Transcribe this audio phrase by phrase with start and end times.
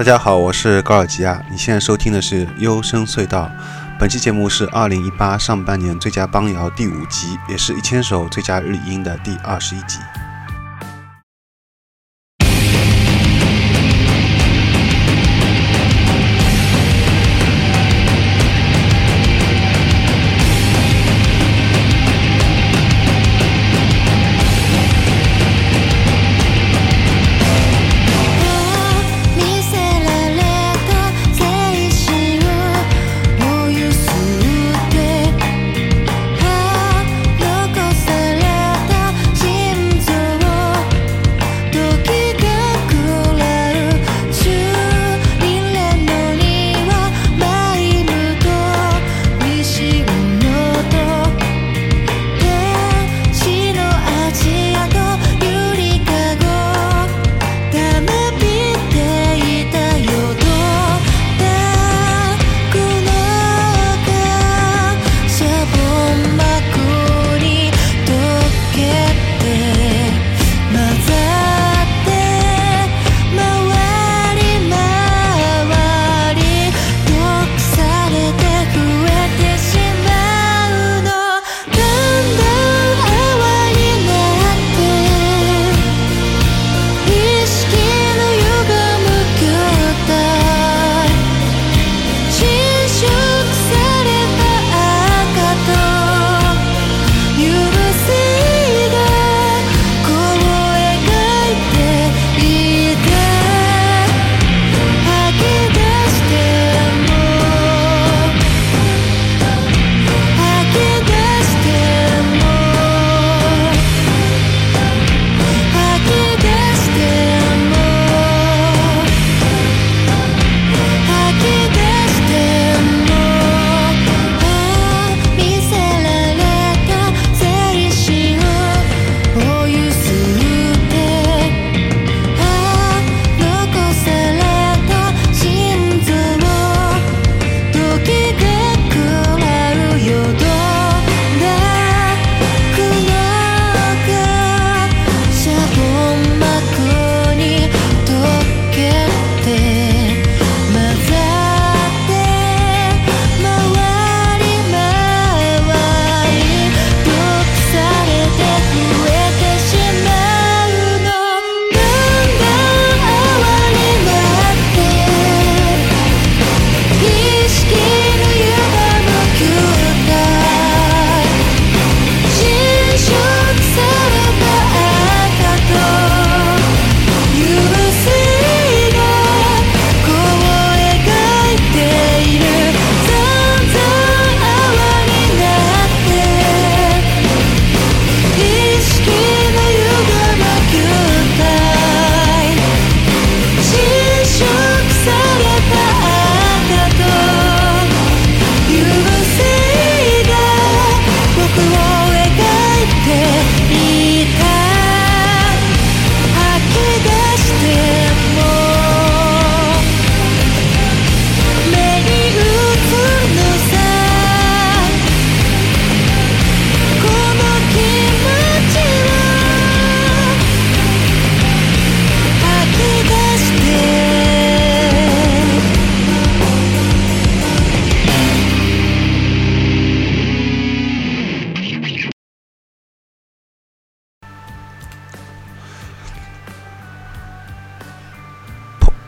[0.00, 1.44] 大家好，我是高尔基亚。
[1.50, 3.42] 你现在收听的是《幽深隧道》，
[3.98, 9.98] 本期节目是二零一八上半年最佳邦谣第五集，也是一千首最佳日语音的第二十一集。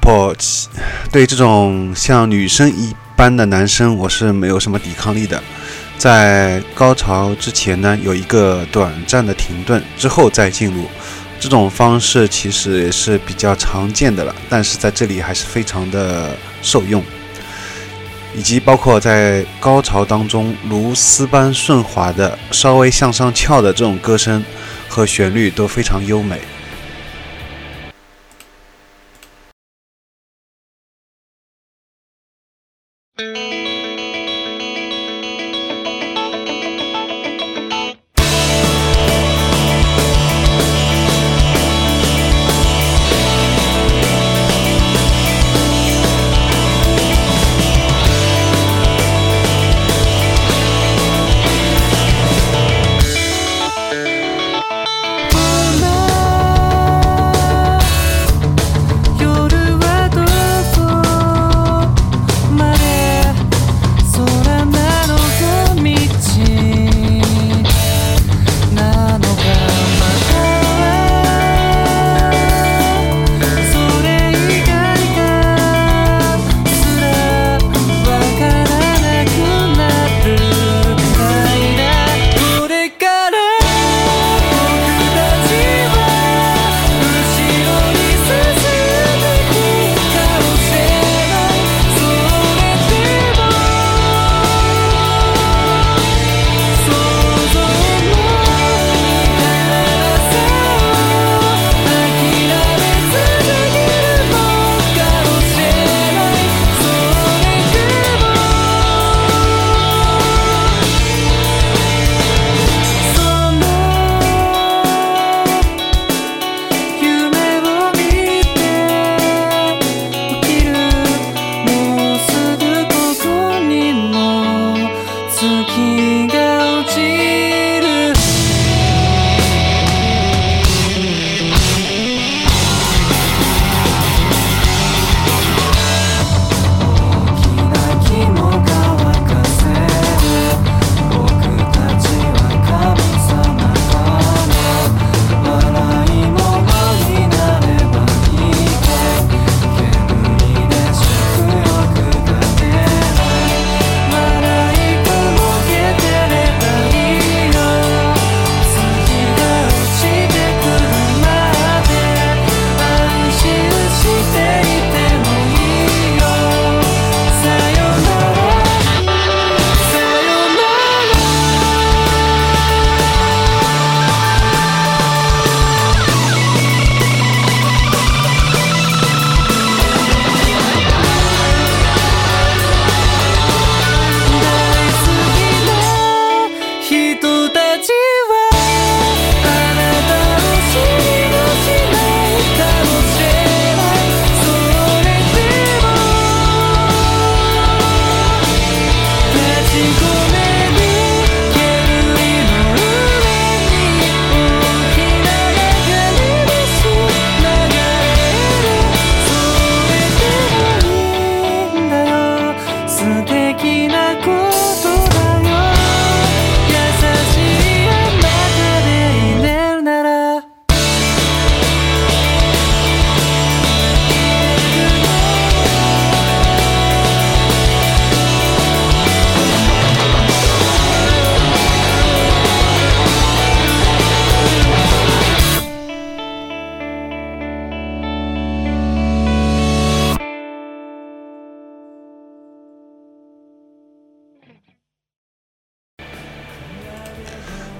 [0.02, 0.68] 破气，
[1.12, 5.40] 对这种像女生一般的男生，我是没有什么抵抗力的。
[5.96, 10.86] 在高潮之前呢，有一个短暂的停顿，之后再进入，
[11.38, 14.34] 这种方式其实也是比较常见的了。
[14.50, 17.00] 但是在这里还是非常的受用，
[18.36, 24.44] 以及包括在高潮当中如丝般顺滑的、稍微向上翘的这种歌声
[24.88, 26.40] 和旋律都非常优美。
[33.18, 33.61] Música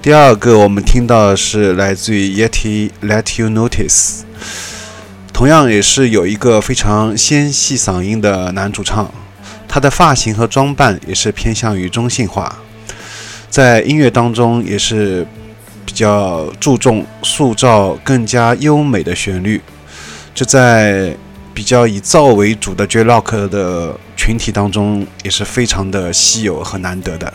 [0.03, 4.23] 第二个我们听到的是来自于 Yeti Let You Notice，
[5.31, 9.09] 同样也是有一个非常纤细嗓音的男主唱，
[9.65, 12.59] 他的发型和装扮也是偏向于中性化，
[13.49, 15.25] 在音乐当中也是
[15.85, 19.61] 比较注重塑造更加优美的旋律，
[20.35, 21.15] 这在
[21.53, 27.33] 比较以噪为主的 J Rock 的群体当中也是非常的稀有和难得的。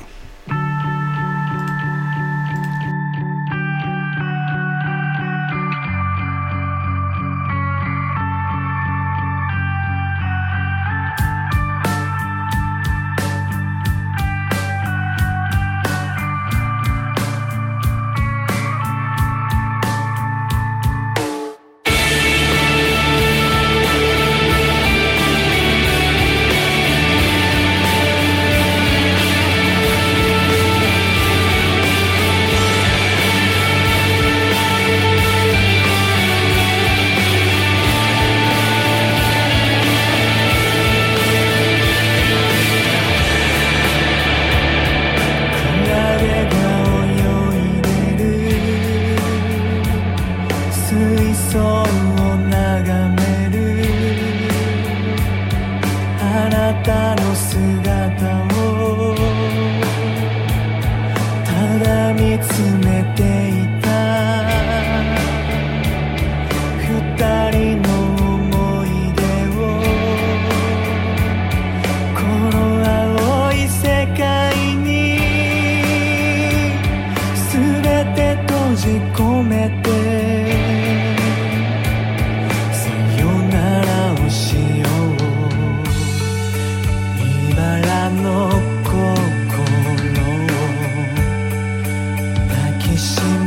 [92.99, 93.38] と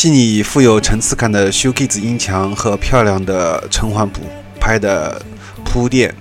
[0.00, 4.22] 细腻富有层次感的 s h o k i z 音墙和漂亮的橙环补
[4.58, 5.20] 拍的
[5.62, 6.14] 铺垫，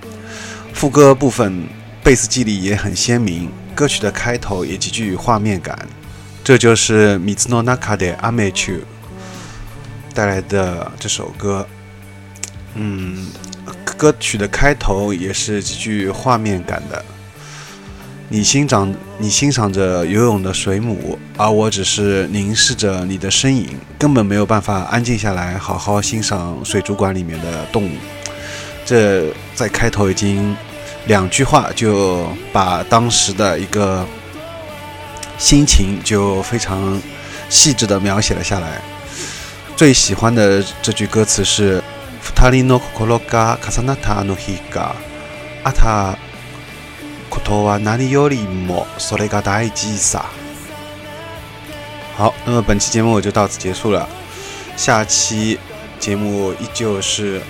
[0.73, 1.65] 副歌部分
[2.03, 5.87] 贝斯肌理也很鲜明，歌曲的开头也极具画面感。
[6.43, 8.83] 这就是米兹诺纳卡的阿美曲
[10.13, 11.65] 带来的这首歌。
[12.73, 13.27] 嗯，
[13.97, 17.05] 歌曲的开头也是极具画面感的。
[18.28, 27.90] 你欣赏你欣赏着游泳的水母，而我只是凝视着你的身影，根本没有办法安静下来，好好欣赏水族馆里面的动物。
[28.84, 30.56] 这在开头已经
[31.06, 34.06] 两句话就把当时的一个
[35.38, 37.00] 心情就非常
[37.48, 38.80] 细致的描写了下来。
[39.76, 41.82] 最喜欢的这句歌词是“
[42.22, 44.94] ふたりの心が重なったあの日が
[45.62, 46.16] あた
[47.30, 50.24] ことは何よりもそれが大事さ”。
[52.16, 54.08] 好，那么本期节目就到此结束了。
[54.76, 55.58] 下期
[55.98, 57.40] 节目依旧是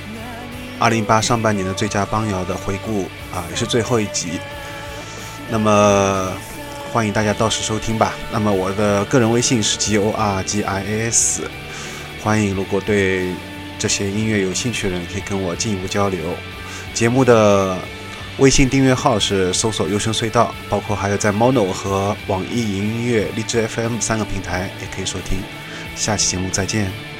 [0.78, 4.40] 二零八上半年的最佳邦谣的回顾啊，也是最后一集。
[5.50, 6.32] 那么
[6.92, 8.14] 欢迎大家到时收听吧。
[8.32, 11.42] 那么我的个人微信是 G O R G I A S，
[12.22, 13.34] 欢迎如果对
[13.78, 16.20] 这些音乐有兴趣的人可以跟我进一步交流。
[16.94, 17.76] 节目的
[18.39, 25.39] 微信订阅号是搜索“优声隧道”，包括还有在 Mono 和网易云音乐、荔枝 FM 三个平台也可以收听。
[25.93, 27.18] 下期节目再见。